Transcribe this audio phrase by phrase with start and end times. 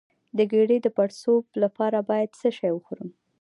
[0.37, 3.09] د ګیډې د پړسوب لپاره باید څه شی وخورم؟